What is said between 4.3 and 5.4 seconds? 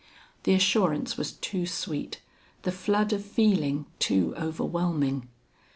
overwhelming.